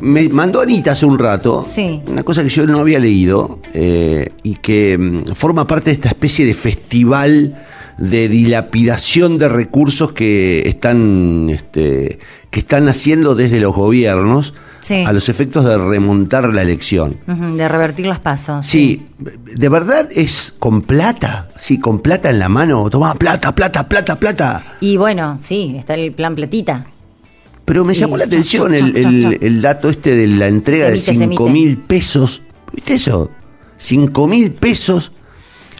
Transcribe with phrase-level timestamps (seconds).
[0.00, 2.00] me mandó Anita hace un rato Sí.
[2.06, 6.08] una cosa que yo no había leído eh, y que mm, forma parte de esta
[6.08, 7.62] especie de festival
[7.98, 12.18] de dilapidación de recursos que están, este,
[12.50, 15.02] que están haciendo desde los gobiernos Sí.
[15.04, 17.16] a los efectos de remontar la elección.
[17.26, 18.64] De revertir los pasos.
[18.64, 23.88] Sí, de verdad es con plata, sí, con plata en la mano, toma plata, plata,
[23.88, 24.64] plata, plata.
[24.80, 26.86] Y bueno, sí, está el plan platita.
[27.66, 31.24] Pero me llamó la atención el, dato este de la entrega de emite, se 5
[31.24, 31.50] emite.
[31.50, 32.42] mil pesos.
[32.72, 33.30] ¿Viste eso?
[33.76, 35.12] 5 mil pesos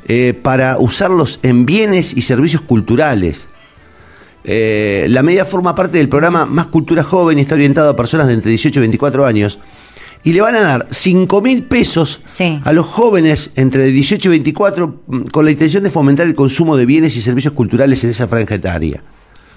[0.09, 3.49] eh, para usarlos en bienes y servicios culturales.
[4.45, 8.27] Eh, la medida forma parte del programa Más Cultura Joven y está orientado a personas
[8.27, 9.59] de entre 18 y 24 años.
[10.25, 12.59] Y le van a dar 5 mil pesos Sí.
[12.65, 16.77] a los jóvenes entre 18 y 24 mm, con la intención de fomentar el consumo
[16.77, 19.03] de bienes y servicios culturales en esa franja etaria.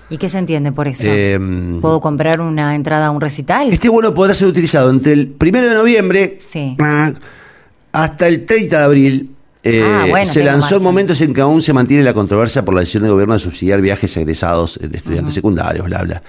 [0.10, 1.08] ¿Y qué se entiende por eso?
[1.08, 3.72] Em, ¿Puedo comprar una entrada a un recital?
[3.72, 6.76] Este bono podrá ser utilizado entre el primero de noviembre Sí.
[7.92, 9.36] hasta el 30 de abril.
[9.64, 12.74] Eh, Ah, bueno, se lanzó en momentos en que aún se mantiene la controversia por
[12.74, 16.24] la decisión del gobierno de subsidiar viajes egresados de estudiantes secundarios, bla, bla.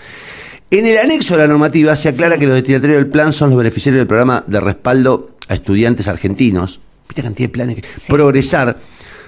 [0.72, 2.40] En el anexo de la normativa se aclara Sí.
[2.40, 6.80] que los destinatarios del plan son los beneficiarios del programa de respaldo a estudiantes argentinos.
[7.08, 7.76] ¿Viste cantidad de planes?
[7.76, 8.12] que- Sí.
[8.12, 8.78] Progresar.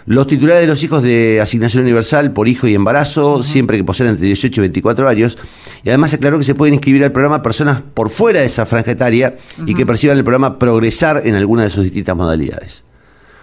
[0.06, 4.10] Los titulares de los hijos de asignación universal por hijo y embarazo, siempre que poseen
[4.10, 5.38] entre 18 y 24 años.
[5.84, 8.66] Y además se aclaró que se pueden inscribir al programa personas por fuera de esa
[8.66, 12.82] franja etaria y que perciban el programa Progresar en alguna de sus distintas modalidades.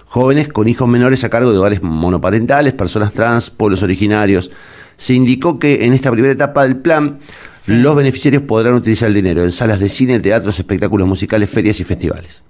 [0.06, 4.52] Jóvenes con hijos menores a cargo de hogares monoparentales, personas trans, pueblos originarios.
[4.98, 7.20] Se indicó que en esta primera etapa del plan,
[7.54, 7.74] Sí.
[7.76, 11.84] los beneficiarios podrán utilizar el dinero en salas de cine, teatros, espectáculos musicales, ferias y
[11.84, 12.42] festivales.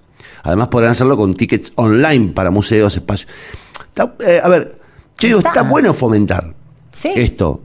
[0.44, 3.30] Además podrán hacerlo con tickets online para museos, espacios.
[3.90, 4.80] Está- eh, a ver,
[5.20, 5.50] yo digo, Está.
[5.50, 6.56] está bueno fomentar
[6.92, 7.10] Sí.
[7.16, 7.62] esto,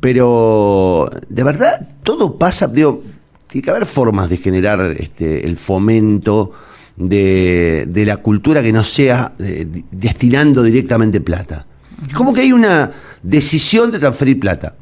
[0.00, 3.02] pero de verdad todo pasa, digo,
[3.46, 6.52] tiene que haber formas de generar este, el fomento
[6.96, 11.66] de, de la cultura que no sea eh, destinando directamente plata.
[12.14, 12.90] Como que hay una
[13.22, 14.74] decisión de transferir plata,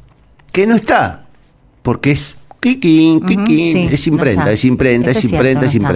[0.51, 1.27] que no está,
[1.81, 5.75] porque es kikin, sí, es imprenta, es imprenta, Eso es es cierto, imprenta, no es
[5.75, 5.87] está.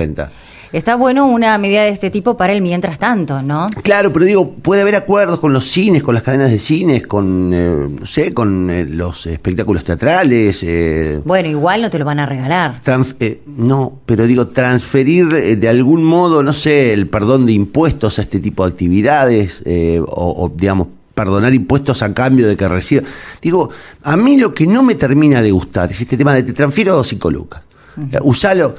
[0.72, 3.68] Está bueno una medida de este tipo para el mientras tanto, ¿no?
[3.81, 7.52] Claro, pero digo, puede haber acuerdos con los cines, con las cadenas de cines, con,
[7.52, 10.62] eh, no sé, con eh, los espectáculos teatrales.
[10.63, 12.79] eh, Bueno, igual no te lo van a regalar.
[13.19, 18.19] eh, no, pero digo, transferir eh, de algún modo, no sé, el perdón de impuestos
[18.19, 19.63] a este tipo de actividades,
[20.06, 23.02] o, o, digamos, perdonar impuestos a cambio de que reciba.
[23.41, 23.72] Digo,
[24.03, 27.03] a mí lo que no me termina de gustar es este tema de te transfiero
[27.03, 27.63] cinco lucas.
[28.12, 28.75] Eh, Usalo.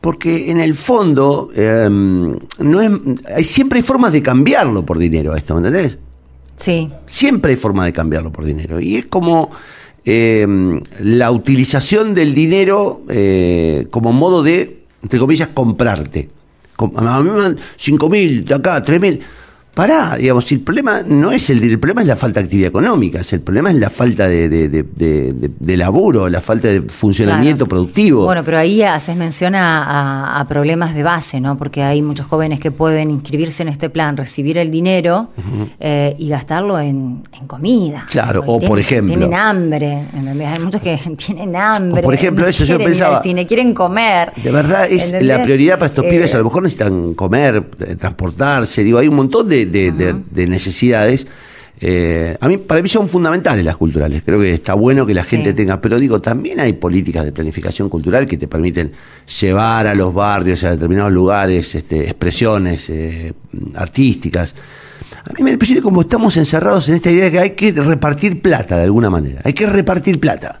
[0.00, 2.90] Porque en el fondo, eh, no es,
[3.34, 5.98] hay, siempre hay formas de cambiarlo por dinero esto, ¿me entendés?
[6.56, 6.90] Sí.
[7.06, 8.80] Siempre hay forma de cambiarlo por dinero.
[8.80, 9.50] Y es como
[10.04, 10.46] eh,
[11.00, 16.30] la utilización del dinero eh, como modo de, entre comillas, comprarte.
[16.76, 19.20] Com- A mí me dan 5 mil, de acá, 3 mil.
[19.74, 22.68] Pará, digamos, si el problema no es el, el problema es la falta de actividad
[22.68, 24.82] económica, el problema es la falta de, de, de-
[25.58, 27.68] de- laburo, la falta de funcionamiento Claro.
[27.68, 28.24] productivo.
[28.24, 31.56] Bueno, pero ahí haces mención a, a- a problemas de base, ¿no?
[31.56, 35.28] Porque hay muchos jóvenes que pueden inscribirse en este plan, recibir el dinero
[35.78, 38.06] eh, y gastarlo en, en comida.
[38.10, 40.48] Claro, o por ejemplo- Tienen hambre, ¿entendés?
[40.48, 42.00] Hay muchos que tienen hambre.
[42.00, 44.32] O por ejemplo, eso yo quieren ir pensaba- al cine, quieren comer.
[44.42, 45.28] De verdad es ¿entendés?
[45.28, 46.34] la prioridad para estos Eh, pibes.
[46.34, 48.82] A lo mejor necesitan comer, eh, transportarse.
[48.82, 51.26] Digo, hay un montón de, de- de- de necesidades.
[51.82, 54.22] Eh, a mí, para mí son fundamentales las culturales.
[54.22, 55.56] Creo que está bueno que la gente Sí.
[55.56, 55.80] tenga.
[55.80, 58.92] Pero digo, también hay políticas de planificación cultural que te permiten
[59.40, 63.32] llevar a los barrios, a determinados lugares, este, expresiones eh,
[63.76, 64.54] artísticas.
[65.24, 68.42] A mí me parece como estamos encerrados en esta idea de que hay que repartir
[68.42, 69.40] plata de alguna manera.
[69.44, 70.60] Hay que repartir plata.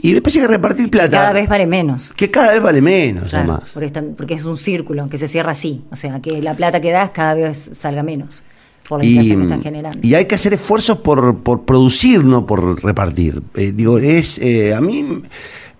[0.00, 1.10] Y me parece que repartir plata.
[1.10, 2.12] Cada vez vale menos.
[2.12, 3.70] Que cada vez vale menos, Claro, además.
[3.74, 5.82] porque, está- porque es un círculo que se cierra así.
[5.90, 8.44] O sea, que la plata que das cada vez salga menos
[8.88, 9.98] por la inflación que están generando.
[10.02, 13.42] y hay que hacer esfuerzos por, por producir, no por repartir.
[13.56, 15.04] Eh, digo, es eh, a mí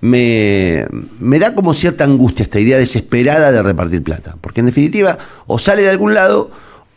[0.00, 0.86] me,
[1.20, 4.36] me da como cierta angustia esta idea desesperada de repartir plata.
[4.40, 5.16] Porque en definitiva,
[5.46, 6.50] o sale de algún lado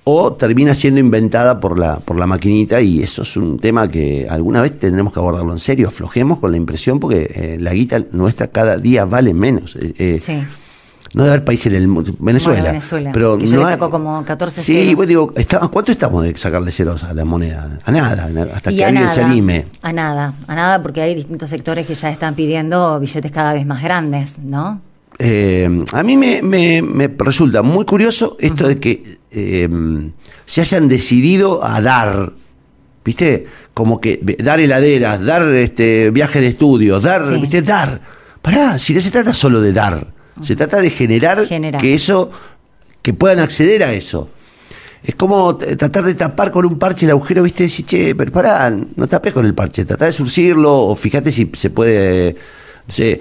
[0.04, 4.28] o termina siendo inventada por la, por la maquinita y eso es un tema que
[4.30, 5.90] alguna vez tendremos que abordarlo en serio.
[5.90, 9.76] Aflojemos con la impresión porque eh, la guita nuestra cada día vale menos.
[9.76, 10.44] Eh, eh, sí.
[11.14, 12.14] No debe haber país en el mundo.
[12.20, 12.60] Venezuela.
[12.60, 14.96] Bueno, Venezuela, Pero que ya no le hay- sacó como 14 Sí, ceros.
[14.96, 17.80] bueno, digo, está- ¿a ¿cuánto estamos de sacarle ceros a la moneda?
[17.84, 19.68] A nada, hasta Y que alguien se anime.
[19.82, 23.66] a nada, a nada, porque hay distintos sectores que ya están pidiendo billetes cada vez
[23.66, 24.80] más grandes, ¿no?
[25.24, 29.70] Eh, a mí me, me- me resulta muy curioso esto de que eh,
[30.46, 32.34] se hayan decidido a dar,
[33.06, 33.46] ¿viste?
[33.76, 37.36] Como que dar heladeras, dar este viajes de estudio, dar, Sí.
[37.40, 37.62] ¿viste?
[37.62, 38.02] Dar.
[38.42, 40.12] Pará, si no se trata solo de dar.
[40.42, 41.80] Se trata de generar, Generar.
[41.80, 42.32] que eso,
[43.04, 44.28] que puedan acceder a eso.
[45.04, 48.70] Es como tratar de tapar con un parche el agujero, viste, decir, che, pero pará,
[48.72, 52.36] no tapes con el parche, trata de surcirlo, o fíjate si se puede.
[52.88, 53.20] no sé,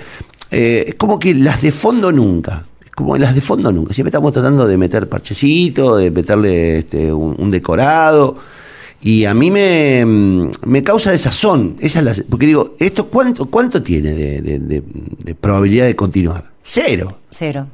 [0.50, 2.66] eh, es como que las de fondo nunca.
[2.84, 3.94] Es como las de fondo nunca.
[3.94, 8.36] Siempre estamos tratando de meter parchecito, de meterle este, un, decorado.
[9.02, 11.76] Y a mí me, mm, me causa desazón.
[11.80, 16.50] Esa es la, porque digo, ¿esto cuánto, cuánto tiene de probabilidad de continuar?
[16.62, 17.18] Cero.
[17.30, 17.66] Cero.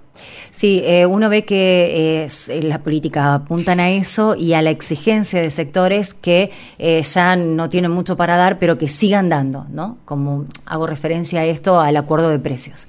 [0.57, 4.63] Sí, eh, uno ve que eh, s- eh, la política apuntan a eso y a
[4.63, 9.29] la exigencia de sectores que eh, ya no tienen mucho para dar, pero que sigan
[9.29, 9.99] dando, ¿no?
[10.07, 12.87] Como hago referencia a esto, al acuerdo de precios.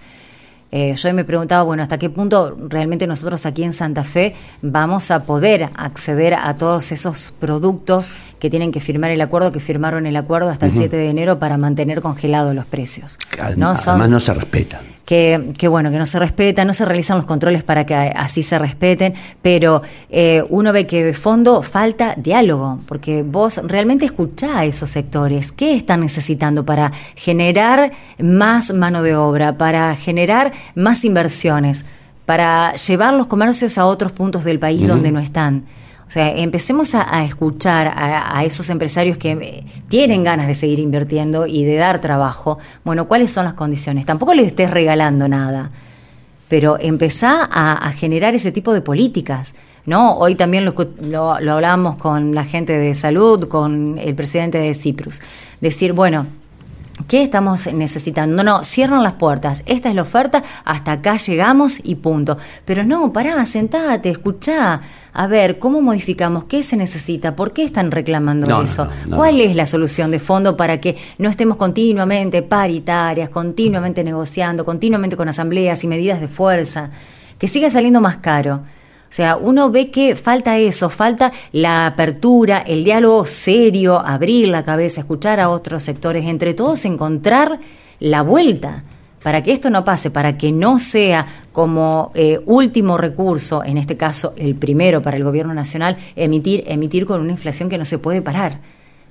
[0.72, 5.12] Eh, yo me preguntaba, bueno, ¿hasta qué punto realmente nosotros aquí en Santa Fe vamos
[5.12, 10.06] a poder acceder a todos esos productos que tienen que firmar el acuerdo, que firmaron
[10.06, 13.18] el acuerdo hasta el 7 de enero para mantener congelados los precios?
[13.58, 13.72] ¿no?
[13.92, 14.97] Además no se respetan.
[15.08, 18.44] Que, que bueno, que no se respeta, no se realizan los controles para que así
[18.44, 24.52] se respeten, pero eh, uno ve que de fondo falta diálogo, porque vos realmente escuchás
[24.54, 31.06] a esos sectores, ¿qué están necesitando para generar más mano de obra, para generar más
[31.06, 31.86] inversiones,
[32.26, 35.64] para llevar los comercios a otros puntos del país donde no están?
[36.08, 41.48] O sea, empecemos a, escuchar a, esos empresarios que eh, tienen ganas de seguir invirtiendo
[41.48, 42.60] y de dar trabajo.
[42.86, 44.06] Bueno, ¿cuáles son las condiciones?
[44.06, 45.70] Tampoco les estés regalando nada,
[46.48, 49.54] pero empezá a, generar ese tipo de políticas.
[49.86, 50.18] ¿no?
[50.18, 55.22] Hoy también lo, lo, hablábamos con la gente de salud, con el presidente de Ciprus.
[55.60, 56.26] Decir, bueno,
[57.08, 58.44] ¿Qué estamos necesitando?
[58.44, 59.64] No, no, cierran las puertas.
[59.66, 62.38] Esta es la oferta, hasta acá llegamos y punto.
[62.66, 64.82] Pero no, pará, sentate, escuchá.
[65.14, 66.46] A ver, ¿cómo modificamos?
[66.46, 67.36] ¿Qué se necesita?
[67.36, 68.86] ¿Por qué están reclamando No, eso?
[68.86, 74.04] no, no, ¿Cuál es la solución de fondo para que no estemos continuamente paritarias, continuamente
[74.04, 76.92] negociando, continuamente con asambleas y medidas de fuerza?
[77.40, 78.62] Que siga saliendo más caro.
[79.10, 84.64] O sea, uno ve que falta eso, falta la apertura, el diálogo serio, abrir la
[84.64, 87.60] cabeza, escuchar a otros sectores, entre todos encontrar
[88.00, 88.84] la vuelta
[89.24, 93.98] para que esto no pase, para que no sea como eh, último recurso, en este
[93.98, 98.00] caso el primero para el gobierno nacional, emitir, emitir con una inflación que no se
[98.00, 98.60] puede parar.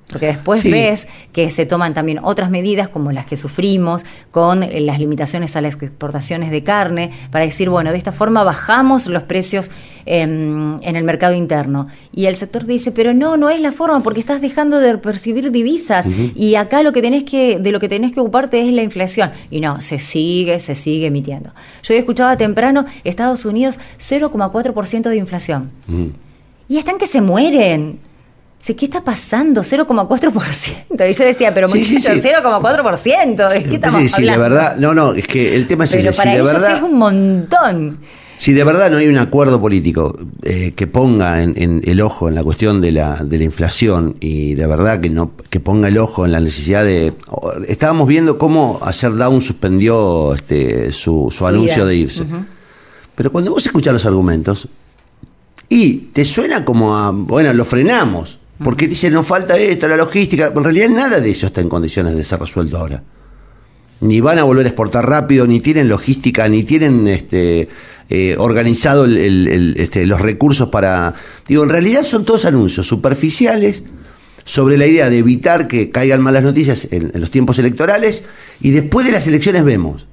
[0.09, 0.71] Porque después Sí.
[0.71, 5.61] ves que se toman también otras medidas como las que sufrimos con las limitaciones a
[5.61, 9.69] las exportaciones de carne para decir, bueno, de esta forma bajamos los precios
[10.05, 11.87] em, en el mercado interno.
[12.13, 15.51] Y el sector dice, pero no, no es la forma porque estás dejando de percibir
[15.51, 18.83] divisas y acá lo que tenés que, de lo que tenés que ocuparte es la
[18.83, 19.31] inflación.
[19.51, 21.51] Y no, se sigue, se sigue emitiendo.
[21.83, 25.71] Yo escuchaba temprano Estados Unidos 0,4% de inflación.
[26.69, 27.99] Y están que se mueren.
[28.65, 29.61] ¿Qué está pasando?
[29.61, 31.09] 0,4%.
[31.09, 32.29] Y yo decía, pero Sí, sí, muchachos, sí.
[32.29, 33.53] 0,4%.
[33.53, 36.17] ¿De qué estamos Sí, sí, verdad, no, no, es que el tema es pero ese,
[36.17, 37.99] para si de ellos verdad, es un montón.
[38.35, 40.13] si de verdad no hay un acuerdo político
[40.43, 44.17] eh, que ponga en, en el ojo en la cuestión de la, de la inflación
[44.19, 47.13] y de verdad que no que ponga el ojo en la necesidad de
[47.67, 52.25] estábamos viendo cómo ayer Down suspendió este su, anuncio de irse.
[53.15, 54.67] Pero cuando vos escuchás los argumentos
[55.69, 60.47] y te suena como a, bueno, lo frenamos, porque dice no falta esto, la logística,
[60.55, 63.03] en realidad nada de eso está en condiciones de ser resuelto ahora
[63.99, 67.67] ni van a volver a exportar rápido, ni tienen logística, ni tienen este
[68.09, 71.13] eh, organizado el- el- el, este, los recursos para.
[71.47, 73.83] Digo, en realidad son todos anuncios superficiales
[74.45, 78.23] sobre la idea de evitar que caigan malas noticias en, en los tiempos electorales
[78.61, 80.06] y después de las elecciones vemos.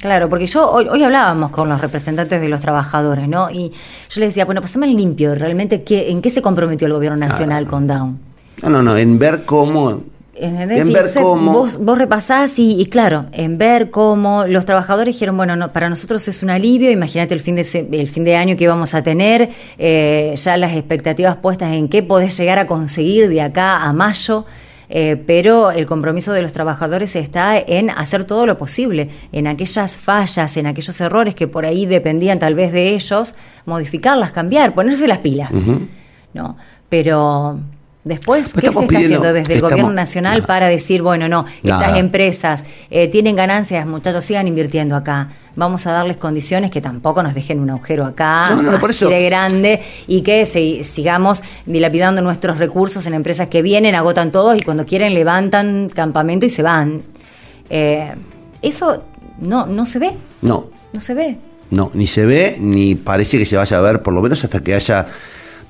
[0.00, 3.48] Claro, porque yo hoy, hoy hablábamos con los representantes de los trabajadores, ¿no?
[3.48, 3.70] Y
[4.10, 7.18] yo les decía, bueno, pasame el limpio, realmente, ¿qué, ¿en qué se comprometió el gobierno
[7.18, 8.18] nacional con Down?
[8.62, 10.02] No, no, no, en ver cómo.
[10.34, 10.80] ¿Entendés?
[10.80, 11.52] En Sí, ver cómo.
[11.52, 15.88] Vos, vos repasás y, y claro, en ver cómo los trabajadores dijeron, bueno, no, para
[15.88, 19.02] nosotros es un alivio, imagínate el fin de el fin de año que vamos a
[19.02, 23.92] tener, eh, ya las expectativas puestas en qué podés llegar a conseguir de acá a
[23.92, 24.44] mayo.
[24.94, 29.96] Eh, pero el compromiso de los trabajadores está en hacer todo lo posible, en aquellas
[29.96, 33.34] fallas, en aquellos errores que por ahí dependían tal vez de ellos,
[33.64, 35.50] modificarlas, cambiar, ponerse las pilas.
[36.34, 36.58] ¿no?
[36.90, 37.58] Pero
[38.04, 41.28] después, Pues ¿qué se está pidiendo- haciendo desde el estamos- gobierno nacional para decir, bueno,
[41.28, 41.82] no, Nada.
[41.86, 45.28] estas empresas eh, tienen ganancias, muchachos, sigan invirtiendo acá.
[45.54, 49.04] Vamos a darles condiciones que tampoco nos dejen un agujero acá, No, no, por así
[49.04, 54.32] eso- de grande, y que se- sigamos dilapidando nuestros recursos en empresas que vienen, agotan
[54.32, 57.02] todos y cuando quieren levantan campamento y se van.
[57.70, 58.12] Eh,
[58.62, 59.04] eso
[59.40, 61.36] no, no se ve, No, no se ve.
[61.70, 64.60] No, ni se ve, ni parece que se vaya a ver, por lo menos hasta
[64.60, 65.06] que haya,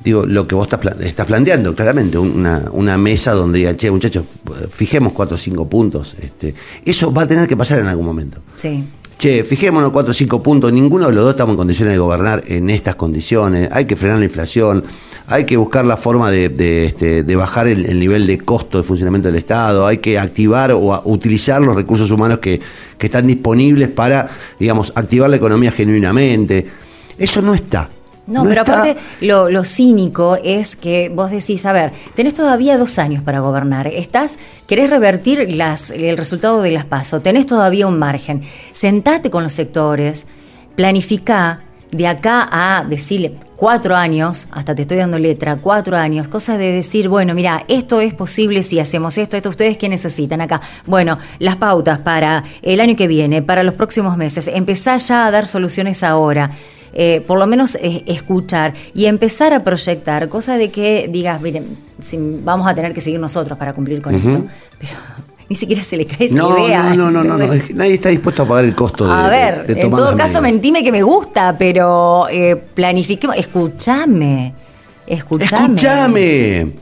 [0.03, 4.25] digo, lo que vos estás, estás planteando, claramente, una, una mesa donde diga, che, muchachos,
[4.71, 6.17] fijemos cuatro o cinco puntos.
[6.21, 6.55] Este,
[6.85, 8.41] eso va a tener que pasar en algún momento.
[8.57, 8.85] Sí.
[9.23, 12.43] che, fijémonos cuatro o cinco puntos, ninguno de los dos estamos en condiciones de gobernar
[12.49, 14.83] en estas condiciones, hay que frenar la inflación,
[15.29, 18.79] hay que buscar la forma de, de, este, de bajar el, el, nivel de costo
[18.79, 22.61] de funcionamiento del Estado, hay que activar o utilizar los recursos humanos que,
[22.99, 24.29] que están disponibles para,
[24.59, 26.67] digamos, activar la economía genuinamente.
[27.17, 27.91] Eso no está.
[28.27, 33.01] No, pero aparte lo, lo, cínico es que vos decís, a ver, tenés todavía dos
[33.01, 34.39] años para gobernar, estás,
[34.69, 39.53] querés revertir las, el resultado de las pasos, tenés todavía un margen, sentate con los
[39.53, 40.27] sectores,
[40.77, 46.57] planifica de acá a decirle cuatro años, hasta te estoy dando letra, cuatro años, cosa
[46.59, 50.61] de decir, bueno, mira, esto es posible si hacemos esto, esto ustedes qué necesitan acá.
[50.87, 55.31] Bueno, las pautas para el año que viene, para los próximos meses, empezar ya a
[55.31, 56.51] dar soluciones ahora.
[56.95, 61.65] Eh, por lo menos eh, escuchar y empezar a proyectar, cosa de que digas, miren,
[61.99, 64.45] si vamos a tener que seguir nosotros para cumplir con esto.
[64.79, 64.93] Pero
[65.49, 66.95] ni siquiera se le cae esa no, idea.
[66.95, 69.75] No, no, no, no, nadie está dispuesto a pagar el costo de A ver, de,
[69.75, 74.55] de en todo caso, mentime que me gusta, pero eh, planifiquemos, escúchame.
[75.07, 75.75] Escúchame.
[75.75, 76.73] Escúchame.